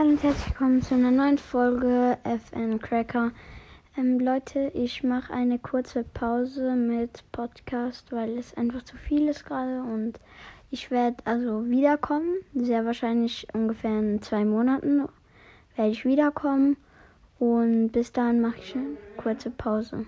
[0.00, 3.32] Hallo und herzlich willkommen zu einer neuen Folge FN Cracker.
[3.98, 9.44] Ähm, Leute, ich mache eine kurze Pause mit Podcast, weil es einfach zu viel ist
[9.44, 10.18] gerade und
[10.70, 12.36] ich werde also wiederkommen.
[12.54, 15.06] Sehr wahrscheinlich ungefähr in zwei Monaten
[15.76, 16.78] werde ich wiederkommen
[17.38, 20.06] und bis dahin mache ich eine kurze Pause.